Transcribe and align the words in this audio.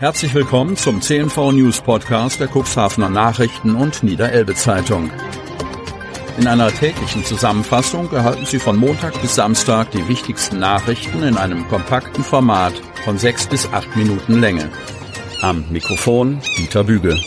Herzlich 0.00 0.32
willkommen 0.32 0.78
zum 0.78 1.02
CNV 1.02 1.52
News 1.52 1.82
Podcast 1.82 2.40
der 2.40 2.48
Cuxhavener 2.48 3.10
Nachrichten 3.10 3.74
und 3.74 4.02
Niederelbe 4.02 4.54
Zeitung. 4.54 5.10
In 6.38 6.46
einer 6.46 6.72
täglichen 6.72 7.22
Zusammenfassung 7.22 8.10
erhalten 8.10 8.46
Sie 8.46 8.58
von 8.58 8.78
Montag 8.78 9.20
bis 9.20 9.34
Samstag 9.34 9.90
die 9.90 10.08
wichtigsten 10.08 10.58
Nachrichten 10.58 11.22
in 11.22 11.36
einem 11.36 11.68
kompakten 11.68 12.24
Format 12.24 12.72
von 13.04 13.18
sechs 13.18 13.46
bis 13.46 13.70
acht 13.74 13.94
Minuten 13.94 14.40
Länge. 14.40 14.70
Am 15.42 15.66
Mikrofon 15.68 16.40
Dieter 16.56 16.84
Büge. 16.84 17.20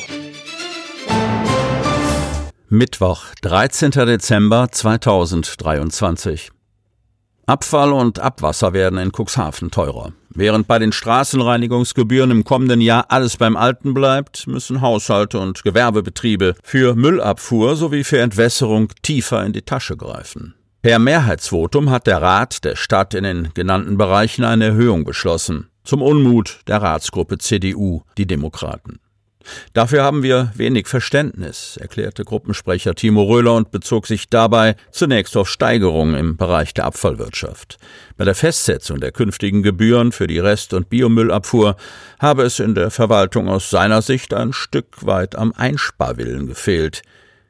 Mittwoch, 2.70 3.26
13. 3.44 3.92
Dezember 3.92 4.70
2023. 4.72 6.50
Abfall 7.46 7.94
und 7.94 8.18
Abwasser 8.18 8.74
werden 8.74 8.98
in 8.98 9.12
Cuxhaven 9.12 9.70
teurer. 9.70 10.14
Während 10.36 10.68
bei 10.68 10.80
den 10.80 10.92
Straßenreinigungsgebühren 10.92 12.32
im 12.32 12.44
kommenden 12.44 12.82
Jahr 12.82 13.06
alles 13.10 13.38
beim 13.38 13.56
Alten 13.56 13.94
bleibt, 13.94 14.48
müssen 14.48 14.82
Haushalte 14.82 15.38
und 15.40 15.64
Gewerbebetriebe 15.64 16.56
für 16.64 16.96
Müllabfuhr 16.96 17.76
sowie 17.76 18.04
für 18.04 18.20
Entwässerung 18.20 18.90
tiefer 19.04 19.46
in 19.46 19.54
die 19.54 19.62
Tasche 19.62 19.96
greifen. 19.96 20.56
Per 20.82 21.00
Mehrheitsvotum 21.00 21.92
hat 21.92 22.08
der 22.08 22.22
Rat 22.22 22.64
der 22.66 22.76
Stadt 22.76 23.14
in 23.14 23.24
den 23.24 23.50
genannten 23.54 23.98
Bereichen 23.98 24.44
eine 24.44 24.66
Erhöhung 24.66 25.06
beschlossen. 25.06 25.70
Zum 25.84 26.02
Unmut 26.02 26.62
der 26.68 26.82
Ratsgruppe 26.82 27.38
CDU, 27.38 28.02
die 28.18 28.26
Demokraten. 28.26 29.00
Dafür 29.74 30.04
haben 30.04 30.24
wir 30.24 30.52
wenig 30.56 30.88
Verständnis, 30.88 31.78
erklärte 31.78 32.24
Gruppensprecher 32.24 32.96
Timo 32.96 33.24
Röhler 33.24 33.56
und 33.56 33.72
bezog 33.72 34.08
sich 34.08 34.30
dabei 34.30 34.76
zunächst 34.92 35.36
auf 35.38 35.50
Steigerungen 35.50 36.16
im 36.16 36.38
Bereich 36.38 36.74
der 36.74 36.86
Abfallwirtschaft. 36.86 37.78
Bei 38.18 38.26
der 38.26 38.36
Festsetzung 38.36 39.00
der 39.00 39.12
künftigen 39.12 39.64
Gebühren 39.64 40.12
für 40.12 40.28
die 40.28 40.40
Rest- 40.40 40.74
und 40.74 40.90
Biomüllabfuhr 40.90 41.76
habe 42.20 42.44
es 42.44 42.60
in 42.60 42.76
der 42.76 42.92
Verwaltung 42.92 43.50
aus 43.50 43.70
seiner 43.70 44.02
Sicht 44.02 44.34
ein 44.34 44.54
Stück 44.54 45.06
weit 45.06 45.36
am 45.36 45.54
Einsparwillen 45.56 46.48
gefehlt. 46.48 47.02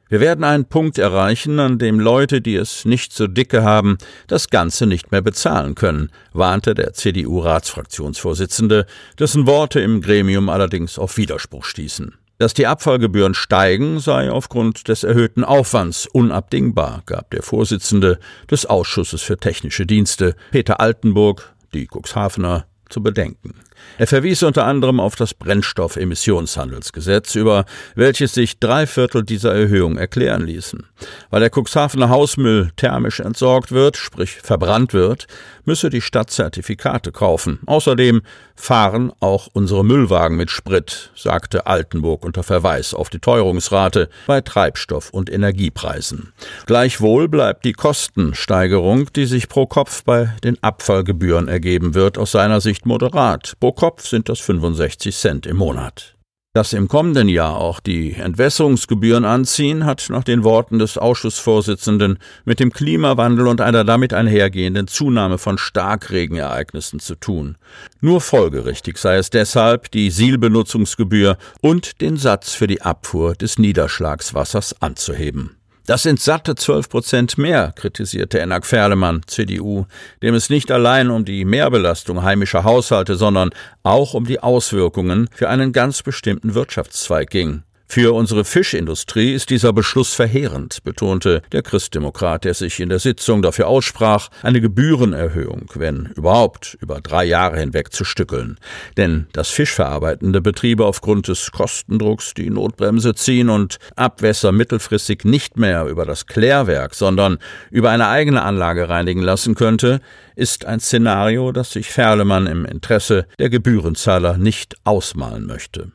Wir 0.10 0.20
werden 0.20 0.44
einen 0.44 0.66
Punkt 0.66 0.98
erreichen, 0.98 1.60
an 1.60 1.80
dem 1.80 2.00
Leute, 2.00 2.42
die 2.42 2.56
es 2.56 2.86
nicht 2.86 3.14
so 3.14 3.26
dicke 3.28 3.64
haben, 3.64 3.98
das 4.28 4.50
Ganze 4.50 4.86
nicht 4.86 5.12
mehr 5.12 5.22
bezahlen 5.22 5.76
können, 5.76 6.10
warnte 6.34 6.76
der 6.76 6.94
CDU-Ratsfraktionsvorsitzende, 6.94 8.86
dessen 9.18 9.48
Worte 9.48 9.80
im 9.80 10.02
Gremium 10.02 10.50
allerdings 10.50 11.00
auf 11.00 11.18
Widerspruch 11.18 11.64
stießen. 11.64 12.16
Dass 12.38 12.54
die 12.54 12.68
Abfallgebühren 12.68 13.34
steigen, 13.34 14.00
sei 14.00 14.30
aufgrund 14.30 14.88
des 14.88 15.04
erhöhten 15.04 15.44
Aufwands 15.44 16.08
unabdingbar, 16.08 17.04
gab 17.06 17.30
der 17.32 17.42
Vorsitzende 17.42 18.20
des 18.52 18.66
Ausschusses 18.66 19.22
für 19.22 19.38
technische 19.38 19.86
Dienste, 19.86 20.36
Peter 20.52 20.80
Altenburg, 20.80 21.54
die 21.74 21.88
Cuxhavener, 21.88 22.66
zu 22.94 23.02
bedenken. 23.02 23.56
Er 23.98 24.08
verwies 24.08 24.44
unter 24.44 24.66
anderem 24.66 25.00
auf 25.00 25.16
das 25.16 25.34
Brennstoffemissionshandelsgesetz, 25.34 27.36
über 27.36 27.66
welches 27.96 28.34
sich 28.34 28.60
drei 28.60 28.88
Viertel 28.88 29.24
dieser 29.24 29.54
Erhöhung 29.54 29.98
erklären 29.98 30.46
ließen. 30.46 30.86
Weil 31.30 31.42
der 31.42 31.52
Cuxhavener 31.54 32.10
Hausmüll 32.10 32.72
thermisch 32.78 33.20
entsorgt 33.20 33.72
wird, 33.72 33.98
sprich 33.98 34.40
verbrannt 34.42 34.94
wird, 34.94 35.28
müsse 35.66 35.90
die 35.90 36.02
Stadt 36.02 36.30
Zertifikate 36.30 37.12
kaufen. 37.12 37.60
Außerdem 37.66 38.22
fahren 38.56 39.12
auch 39.20 39.48
unsere 39.54 39.84
Müllwagen 39.84 40.38
mit 40.38 40.52
Sprit, 40.52 41.12
sagte 41.16 41.66
Altenburg 41.66 42.24
unter 42.24 42.44
Verweis 42.44 42.94
auf 42.94 43.10
die 43.10 43.20
Teuerungsrate 43.20 44.10
bei 44.28 44.42
Treibstoff- 44.42 45.12
und 45.12 45.32
Energiepreisen. 45.32 46.34
Gleichwohl 46.66 47.28
bleibt 47.28 47.66
die 47.66 47.74
Kostensteigerung, 47.74 49.12
die 49.14 49.26
sich 49.26 49.50
pro 49.50 49.66
Kopf 49.66 50.04
bei 50.04 50.34
den 50.44 50.62
Abfallgebühren 50.62 51.48
ergeben 51.48 51.96
wird, 51.96 52.18
aus 52.18 52.32
seiner 52.32 52.62
Sicht 52.62 52.83
moderat. 52.86 53.54
Pro 53.60 53.72
Kopf 53.72 54.08
sind 54.08 54.30
das 54.30 54.40
65 54.40 55.16
Cent 55.16 55.46
im 55.46 55.58
Monat. 55.58 56.16
Dass 56.56 56.74
im 56.74 56.88
kommenden 56.88 57.30
Jahr 57.30 57.58
auch 57.58 57.80
die 57.80 58.14
Entwässerungsgebühren 58.14 59.26
anziehen, 59.26 59.86
hat 59.86 60.06
nach 60.10 60.24
den 60.24 60.44
Worten 60.44 60.78
des 60.78 61.00
Ausschussvorsitzenden 61.00 62.20
mit 62.46 62.60
dem 62.60 62.72
Klimawandel 62.72 63.48
und 63.48 63.60
einer 63.60 63.84
damit 63.84 64.14
einhergehenden 64.14 64.88
Zunahme 64.88 65.40
von 65.40 65.58
Starkregenereignissen 65.58 67.00
zu 67.00 67.16
tun. 67.16 67.58
Nur 68.02 68.22
folgerichtig 68.22 69.00
sei 69.00 69.16
es 69.16 69.32
deshalb, 69.32 69.90
die 69.90 70.12
Sielbenutzungsgebühr 70.12 71.38
und 71.62 72.02
den 72.02 72.18
Satz 72.18 72.54
für 72.54 72.68
die 72.68 72.84
Abfuhr 72.84 73.34
des 73.34 73.58
Niederschlagswassers 73.58 74.80
anzuheben. 74.80 75.58
Das 75.86 76.04
sind 76.04 76.22
satte 76.22 76.56
zwölf 76.56 76.88
Prozent 76.88 77.38
mehr, 77.38 77.74
kritisierte 77.76 78.40
Enak 78.40 78.66
Ferlemann, 78.66 79.22
CDU, 79.28 79.86
dem 80.22 80.34
es 80.34 80.50
nicht 80.50 80.72
allein 80.72 81.10
um 81.10 81.26
die 81.26 81.44
Mehrbelastung 81.44 82.24
heimischer 82.24 82.64
Haushalte, 82.64 83.16
sondern 83.16 83.50
auch 83.84 84.14
um 84.14 84.26
die 84.26 84.40
Auswirkungen 84.40 85.28
für 85.34 85.50
einen 85.50 85.74
ganz 85.74 86.02
bestimmten 86.02 86.54
Wirtschaftszweig 86.54 87.30
ging. 87.30 87.64
Für 87.94 88.14
unsere 88.14 88.44
Fischindustrie 88.44 89.34
ist 89.34 89.52
dieser 89.52 89.72
Beschluss 89.72 90.16
verheerend, 90.16 90.84
betonte 90.84 91.44
der 91.52 91.62
Christdemokrat, 91.62 92.44
der 92.44 92.56
sich 92.56 92.80
in 92.80 92.90
der 92.90 92.98
Sitzung 92.98 93.44
dafür 93.44 93.68
aussprach, 93.68 94.30
eine 94.42 94.62
Gebührenerhöhung, 94.62 95.70
wenn 95.76 96.08
überhaupt, 96.16 96.76
über 96.82 97.02
drei 97.02 97.24
Jahre 97.24 97.60
hinweg 97.60 97.94
zu 97.94 98.04
stückeln. 98.04 98.58
Denn 98.98 99.28
dass 99.34 99.50
fischverarbeitende 99.50 100.42
Betriebe 100.42 100.88
aufgrund 100.88 101.28
des 101.28 101.52
Kostendrucks 101.52 102.34
die 102.34 102.50
Notbremse 102.50 103.14
ziehen 103.14 103.52
und 103.52 103.78
Abwässer 103.96 104.52
mittelfristig 104.52 105.24
nicht 105.24 105.60
mehr 105.60 105.86
über 105.86 106.08
das 106.08 106.26
Klärwerk, 106.26 106.96
sondern 106.96 107.38
über 107.70 107.92
eine 107.92 108.08
eigene 108.08 108.42
Anlage 108.42 108.90
reinigen 108.90 109.22
lassen 109.22 109.54
könnte, 109.54 110.02
ist 110.36 110.66
ein 110.66 110.80
Szenario, 110.80 111.52
das 111.52 111.74
sich 111.74 111.92
Ferlemann 111.92 112.48
im 112.48 112.66
Interesse 112.66 113.28
der 113.38 113.52
Gebührenzahler 113.52 114.40
nicht 114.40 114.78
ausmalen 114.84 115.46
möchte 115.46 115.92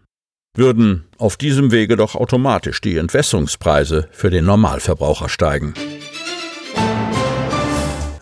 würden 0.58 1.04
auf 1.16 1.36
diesem 1.36 1.70
Wege 1.70 1.96
doch 1.96 2.14
automatisch 2.14 2.80
die 2.80 2.96
Entwässerungspreise 2.96 4.08
für 4.10 4.30
den 4.30 4.44
Normalverbraucher 4.44 5.28
steigen. 5.28 5.74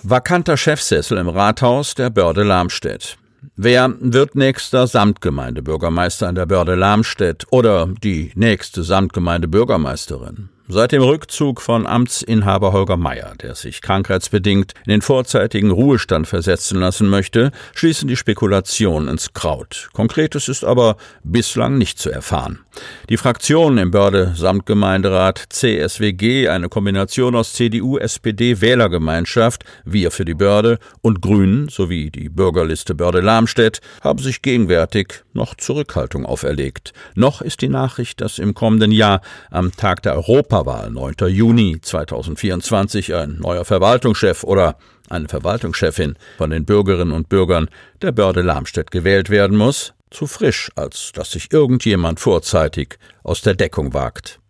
Vakanter 0.02 0.56
Chefsessel 0.56 1.18
im 1.18 1.28
Rathaus 1.28 1.94
der 1.94 2.10
Börde 2.10 2.44
Lamstedt. 2.44 3.18
Wer 3.54 3.94
wird 4.00 4.34
nächster 4.34 4.86
Samtgemeindebürgermeister 4.86 6.28
in 6.28 6.34
der 6.34 6.46
Börde 6.46 6.74
Lamstedt 6.74 7.44
oder 7.50 7.88
die 8.02 8.32
nächste 8.34 8.82
Samtgemeindebürgermeisterin? 8.82 10.48
Seit 10.68 10.90
dem 10.90 11.02
Rückzug 11.02 11.60
von 11.62 11.86
Amtsinhaber 11.86 12.72
Holger 12.72 12.96
Meyer, 12.96 13.34
der 13.40 13.54
sich 13.54 13.82
krankheitsbedingt 13.82 14.74
in 14.84 14.90
den 14.90 15.02
vorzeitigen 15.02 15.70
Ruhestand 15.70 16.26
versetzen 16.26 16.80
lassen 16.80 17.08
möchte, 17.08 17.52
schließen 17.72 18.08
die 18.08 18.16
Spekulationen 18.16 19.08
ins 19.08 19.32
Kraut. 19.32 19.90
Konkretes 19.92 20.48
ist 20.48 20.64
aber 20.64 20.96
bislang 21.22 21.78
nicht 21.78 22.00
zu 22.00 22.10
erfahren. 22.10 22.65
Die 23.08 23.16
Fraktionen 23.16 23.78
im 23.78 23.90
Börde 23.90 24.32
Samtgemeinderat 24.34 25.44
CSWG, 25.50 26.48
eine 26.48 26.68
Kombination 26.68 27.36
aus 27.36 27.52
CDU, 27.52 27.98
SPD, 27.98 28.60
Wählergemeinschaft, 28.60 29.64
Wir 29.84 30.10
für 30.10 30.24
die 30.24 30.34
Börde 30.34 30.78
und 31.02 31.20
Grünen 31.20 31.68
sowie 31.68 32.10
die 32.10 32.28
Bürgerliste 32.28 32.94
Börde 32.94 33.20
Lamstedt 33.20 33.80
haben 34.02 34.18
sich 34.18 34.42
gegenwärtig 34.42 35.22
noch 35.32 35.54
Zurückhaltung 35.54 36.26
auferlegt. 36.26 36.92
Noch 37.14 37.42
ist 37.42 37.60
die 37.60 37.68
Nachricht, 37.68 38.20
dass 38.20 38.38
im 38.38 38.54
kommenden 38.54 38.90
Jahr 38.90 39.20
am 39.50 39.70
Tag 39.76 40.02
der 40.02 40.14
Europa 40.14 40.56
Europawahl 40.56 40.90
9. 40.90 41.28
Juni 41.28 41.78
2024 41.80 43.14
ein 43.14 43.38
neuer 43.40 43.64
Verwaltungschef 43.64 44.44
oder 44.44 44.76
eine 45.08 45.28
Verwaltungschefin 45.28 46.16
von 46.38 46.50
den 46.50 46.64
Bürgerinnen 46.64 47.12
und 47.12 47.28
Bürgern 47.28 47.68
der 48.02 48.12
Börde 48.12 48.42
Lamstedt 48.42 48.90
gewählt 48.90 49.30
werden 49.30 49.56
muss, 49.56 49.92
zu 50.16 50.26
frisch, 50.26 50.70
als 50.76 51.12
dass 51.12 51.32
sich 51.32 51.52
irgendjemand 51.52 52.20
vorzeitig 52.20 52.98
aus 53.22 53.42
der 53.42 53.54
Deckung 53.54 53.92
wagt. 53.92 54.40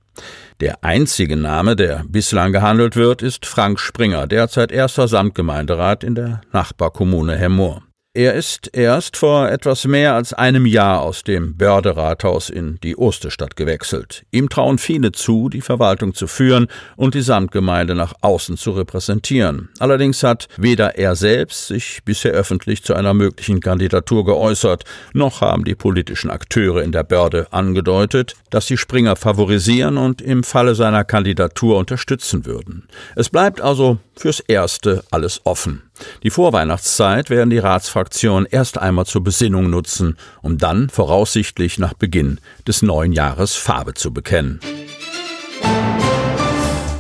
Der 0.61 0.85
einzige 0.85 1.37
Name, 1.37 1.75
der 1.75 2.05
bislang 2.09 2.53
gehandelt 2.53 2.95
wird, 2.95 3.21
ist 3.21 3.45
Frank 3.45 3.81
Springer, 3.81 4.29
derzeit 4.29 4.71
erster 4.71 5.09
Samtgemeinderat 5.09 6.05
in 6.05 6.15
der 6.15 6.41
Nachbarkommune 6.53 7.37
Hemmoor. 7.37 7.83
Er 8.17 8.33
ist 8.33 8.71
erst 8.75 9.19
vor 9.19 9.51
etwas 9.51 9.85
mehr 9.85 10.15
als 10.15 10.33
einem 10.33 10.65
Jahr 10.65 11.03
aus 11.03 11.23
dem 11.23 11.55
Börderathaus 11.55 12.49
in 12.49 12.79
die 12.83 12.97
Osterstadt 12.97 13.57
gewechselt. 13.57 14.25
Ihm 14.31 14.49
trauen 14.49 14.79
viele 14.79 15.13
zu, 15.13 15.51
die 15.51 15.61
Verwaltung 15.61 16.15
zu 16.15 16.27
führen 16.27 16.69
und 16.97 17.15
die 17.15 17.21
Samtgemeinde 17.21 17.95
nach 17.95 18.15
außen 18.23 18.57
zu 18.57 18.71
repräsentieren. 18.71 19.69
Allerdings 19.81 20.23
hat 20.23 20.49
weder 20.57 20.97
er 20.97 21.15
selbst 21.15 21.67
sich 21.67 22.05
bisher 22.07 22.33
öffentlich 22.33 22.83
zu 22.83 22.95
einer 22.95 23.13
möglichen 23.13 23.61
Kandidatur 23.61 24.25
geäußert, 24.25 24.85
noch 25.13 25.43
haben 25.43 25.67
die 25.67 25.75
politischen 25.75 26.31
Akteure 26.31 26.83
in 26.83 26.93
der 26.93 27.05
Börde 27.05 27.49
angedeutet, 27.51 28.35
dass 28.49 28.67
sie 28.67 28.79
Springer 28.79 29.17
favorisieren 29.17 29.99
und 29.99 30.23
im 30.23 30.43
Falle 30.43 30.75
seiner 30.75 31.05
Kandidatur 31.05 31.77
unterstützen 31.77 32.47
würden. 32.47 32.89
Es 33.15 33.29
bleibt 33.29 33.61
also 33.61 33.99
fürs 34.17 34.41
Erste 34.41 35.05
alles 35.11 35.43
offen. 35.45 35.86
Die 36.23 36.31
Vorweihnachtszeit 36.31 37.31
werden 37.31 37.51
die 37.51 37.59
Ratsfraktionen 37.59 38.47
erst 38.51 38.79
einmal 38.79 39.07
zur 39.07 39.23
Besinnung 39.25 39.71
nutzen, 39.71 40.17
um 40.43 40.59
dann 40.59 40.89
voraussichtlich 40.91 41.79
nach 41.79 41.95
Beginn 41.95 42.41
des 42.67 42.83
neuen 42.83 43.13
Jahres 43.13 43.55
Farbe 43.55 43.95
zu 43.95 44.13
bekennen. 44.13 44.61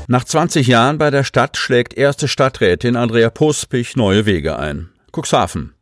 Nach 0.08 0.25
20 0.25 0.69
Jahren 0.69 0.98
bei 0.98 1.10
der 1.10 1.25
Stadt 1.25 1.56
schlägt 1.56 1.94
erste 1.94 2.28
Stadträtin 2.28 2.94
Andrea 2.94 3.28
Pospich 3.28 3.96
neue 3.96 4.25
Wege 4.25 4.56
ein. 4.56 4.90
Cuxhaven. 5.12 5.72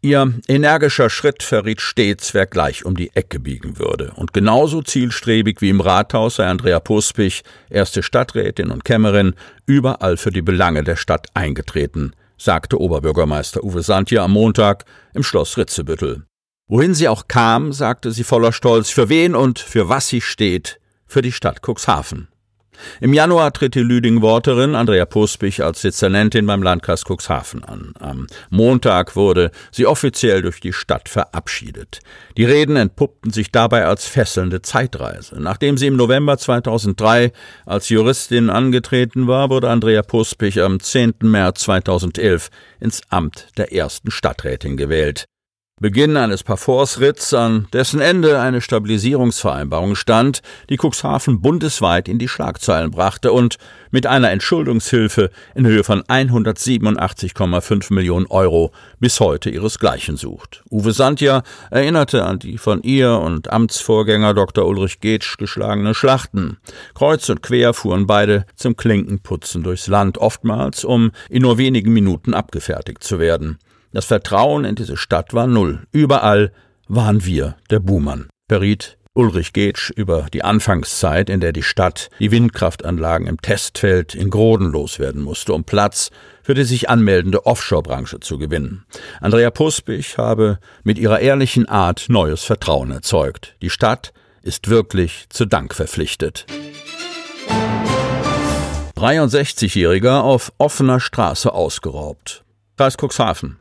Ihr 0.00 0.32
energischer 0.46 1.10
Schritt 1.10 1.42
verriet 1.42 1.80
stets, 1.80 2.32
wer 2.32 2.46
gleich 2.46 2.84
um 2.84 2.96
die 2.96 3.14
Ecke 3.16 3.40
biegen 3.40 3.78
würde. 3.78 4.12
Und 4.14 4.32
genauso 4.32 4.80
zielstrebig 4.80 5.60
wie 5.60 5.70
im 5.70 5.80
Rathaus 5.80 6.36
sei 6.36 6.46
Andrea 6.46 6.78
Puspich, 6.78 7.42
erste 7.68 8.04
Stadträtin 8.04 8.70
und 8.70 8.84
Kämmerin, 8.84 9.34
überall 9.66 10.16
für 10.16 10.30
die 10.30 10.42
Belange 10.42 10.84
der 10.84 10.94
Stadt 10.94 11.26
eingetreten, 11.34 12.12
sagte 12.38 12.80
Oberbürgermeister 12.80 13.62
Uwe 13.62 13.82
Santier 13.82 14.22
am 14.22 14.32
Montag 14.32 14.84
im 15.14 15.22
Schloss 15.22 15.58
Ritzebüttel. 15.58 16.24
Wohin 16.68 16.94
sie 16.94 17.08
auch 17.08 17.28
kam, 17.28 17.72
sagte 17.72 18.12
sie 18.12 18.24
voller 18.24 18.52
Stolz, 18.52 18.90
für 18.90 19.08
wen 19.08 19.34
und 19.34 19.58
für 19.58 19.88
was 19.88 20.08
sie 20.08 20.20
steht, 20.20 20.80
für 21.06 21.22
die 21.22 21.32
Stadt 21.32 21.60
Cuxhaven. 21.62 22.28
Im 23.00 23.12
Januar 23.12 23.52
tritt 23.52 23.74
die 23.74 23.80
Lüding-Worterin 23.80 24.74
Andrea 24.74 25.06
Puspich 25.06 25.62
als 25.62 25.82
Dezernentin 25.82 26.46
beim 26.46 26.62
Landkreis 26.62 27.04
Cuxhaven 27.04 27.64
an. 27.64 27.92
Am 27.98 28.26
Montag 28.50 29.16
wurde 29.16 29.50
sie 29.70 29.86
offiziell 29.86 30.42
durch 30.42 30.60
die 30.60 30.72
Stadt 30.72 31.08
verabschiedet. 31.08 32.00
Die 32.36 32.44
Reden 32.44 32.76
entpuppten 32.76 33.30
sich 33.30 33.52
dabei 33.52 33.84
als 33.84 34.06
fesselnde 34.06 34.62
Zeitreise. 34.62 35.40
Nachdem 35.40 35.76
sie 35.76 35.86
im 35.86 35.96
November 35.96 36.38
2003 36.38 37.32
als 37.66 37.88
Juristin 37.88 38.50
angetreten 38.50 39.26
war, 39.26 39.50
wurde 39.50 39.70
Andrea 39.70 40.02
Puspich 40.02 40.60
am 40.60 40.80
10. 40.80 41.14
März 41.20 41.60
2011 41.60 42.50
ins 42.80 43.02
Amt 43.08 43.48
der 43.56 43.72
ersten 43.72 44.10
Stadträtin 44.10 44.76
gewählt. 44.76 45.26
Beginn 45.80 46.16
eines 46.16 46.42
Parforce-Ritts, 46.42 47.34
an 47.34 47.68
dessen 47.72 48.00
Ende 48.00 48.40
eine 48.40 48.60
Stabilisierungsvereinbarung 48.60 49.94
stand, 49.94 50.42
die 50.70 50.76
Cuxhaven 50.76 51.40
bundesweit 51.40 52.08
in 52.08 52.18
die 52.18 52.26
Schlagzeilen 52.26 52.90
brachte 52.90 53.32
und 53.32 53.58
mit 53.92 54.04
einer 54.04 54.32
Entschuldungshilfe 54.32 55.30
in 55.54 55.66
Höhe 55.66 55.84
von 55.84 56.02
187,5 56.02 57.94
Millionen 57.94 58.26
Euro 58.26 58.72
bis 58.98 59.20
heute 59.20 59.50
ihresgleichen 59.50 60.16
sucht. 60.16 60.64
Uwe 60.68 60.90
Sandja 60.90 61.44
erinnerte 61.70 62.24
an 62.24 62.40
die 62.40 62.58
von 62.58 62.82
ihr 62.82 63.12
und 63.12 63.52
Amtsvorgänger 63.52 64.34
Dr. 64.34 64.66
Ulrich 64.66 64.98
Getsch 64.98 65.38
geschlagene 65.38 65.94
Schlachten. 65.94 66.58
Kreuz 66.94 67.28
und 67.28 67.40
quer 67.40 67.72
fuhren 67.72 68.08
beide 68.08 68.46
zum 68.56 68.76
Klinkenputzen 68.76 69.62
durchs 69.62 69.86
Land, 69.86 70.18
oftmals 70.18 70.84
um 70.84 71.12
in 71.30 71.42
nur 71.42 71.56
wenigen 71.56 71.92
Minuten 71.92 72.34
abgefertigt 72.34 73.04
zu 73.04 73.20
werden. 73.20 73.58
Das 73.92 74.04
Vertrauen 74.04 74.64
in 74.64 74.74
diese 74.74 74.96
Stadt 74.96 75.32
war 75.32 75.46
null. 75.46 75.82
Überall 75.92 76.52
waren 76.88 77.24
wir 77.24 77.56
der 77.70 77.80
Buhmann, 77.80 78.28
beriet 78.48 78.98
Ulrich 79.14 79.52
Getsch 79.52 79.90
über 79.90 80.26
die 80.32 80.44
Anfangszeit, 80.44 81.28
in 81.28 81.40
der 81.40 81.52
die 81.52 81.62
Stadt 81.62 82.08
die 82.20 82.30
Windkraftanlagen 82.30 83.26
im 83.26 83.40
Testfeld 83.40 84.14
in 84.14 84.30
Groden 84.30 84.70
loswerden 84.70 85.22
musste, 85.22 85.54
um 85.54 85.64
Platz 85.64 86.10
für 86.42 86.54
die 86.54 86.64
sich 86.64 86.88
anmeldende 86.88 87.44
Offshore-Branche 87.44 88.20
zu 88.20 88.38
gewinnen. 88.38 88.84
Andrea 89.20 89.50
Puspich 89.50 90.18
habe 90.18 90.58
mit 90.84 90.98
ihrer 90.98 91.20
ehrlichen 91.20 91.68
Art 91.68 92.06
neues 92.08 92.44
Vertrauen 92.44 92.90
erzeugt. 92.90 93.56
Die 93.60 93.70
Stadt 93.70 94.12
ist 94.42 94.68
wirklich 94.68 95.26
zu 95.30 95.46
Dank 95.46 95.74
verpflichtet. 95.74 96.46
63-Jähriger 98.96 100.20
auf 100.20 100.52
offener 100.58 101.00
Straße 101.00 101.52
ausgeraubt. 101.52 102.44
Kreis 102.76 102.96
Cuxhaven. 102.96 103.58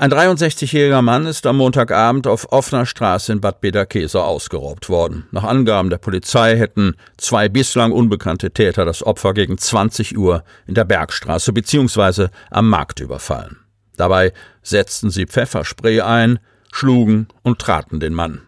Ein 0.00 0.14
63-jähriger 0.14 1.02
Mann 1.02 1.26
ist 1.26 1.44
am 1.44 1.58
Montagabend 1.58 2.26
auf 2.26 2.50
offener 2.52 2.86
Straße 2.86 3.32
in 3.32 3.42
Bad 3.42 3.60
Bederkesa 3.60 4.22
ausgeraubt 4.22 4.88
worden. 4.88 5.26
Nach 5.30 5.44
Angaben 5.44 5.90
der 5.90 5.98
Polizei 5.98 6.56
hätten 6.56 6.94
zwei 7.18 7.50
bislang 7.50 7.92
unbekannte 7.92 8.50
Täter 8.50 8.86
das 8.86 9.02
Opfer 9.02 9.34
gegen 9.34 9.58
20 9.58 10.16
Uhr 10.16 10.42
in 10.66 10.72
der 10.72 10.86
Bergstraße 10.86 11.52
bzw. 11.52 12.28
am 12.48 12.70
Markt 12.70 13.00
überfallen. 13.00 13.58
Dabei 13.98 14.32
setzten 14.62 15.10
sie 15.10 15.26
Pfefferspray 15.26 16.00
ein, 16.00 16.38
schlugen 16.72 17.28
und 17.42 17.58
traten 17.58 18.00
den 18.00 18.14
Mann. 18.14 18.40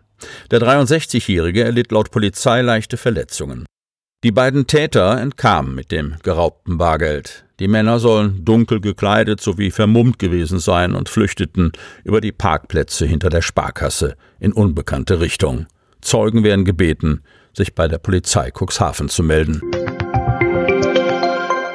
Der 0.50 0.58
63-Jährige 0.58 1.64
erlitt 1.64 1.92
laut 1.92 2.10
Polizei 2.10 2.62
leichte 2.62 2.96
Verletzungen. 2.96 3.66
Die 4.24 4.30
beiden 4.30 4.68
Täter 4.68 5.20
entkamen 5.20 5.74
mit 5.74 5.90
dem 5.90 6.14
geraubten 6.22 6.78
Bargeld. 6.78 7.44
Die 7.58 7.66
Männer 7.66 7.98
sollen 7.98 8.44
dunkel 8.44 8.80
gekleidet 8.80 9.40
sowie 9.40 9.72
vermummt 9.72 10.20
gewesen 10.20 10.60
sein 10.60 10.94
und 10.94 11.08
flüchteten 11.08 11.72
über 12.04 12.20
die 12.20 12.30
Parkplätze 12.30 13.04
hinter 13.04 13.30
der 13.30 13.42
Sparkasse 13.42 14.14
in 14.38 14.52
unbekannte 14.52 15.20
Richtung. 15.20 15.66
Zeugen 16.02 16.44
werden 16.44 16.64
gebeten, 16.64 17.22
sich 17.52 17.74
bei 17.74 17.88
der 17.88 17.98
Polizei 17.98 18.52
Cuxhaven 18.52 19.08
zu 19.08 19.24
melden. 19.24 19.60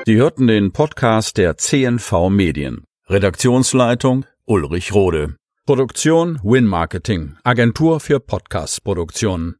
Sie 0.05 0.15
hörten 0.15 0.47
den 0.47 0.71
Podcast 0.71 1.35
der 1.35 1.57
CNV 1.57 2.29
Medien. 2.29 2.85
Redaktionsleitung 3.09 4.23
Ulrich 4.45 4.93
Rode. 4.93 5.35
Produktion 5.65 6.39
Win 6.43 6.65
Marketing, 6.65 7.35
Agentur 7.43 8.00
für 8.00 8.21
Podcast-Produktionen. 8.21 9.55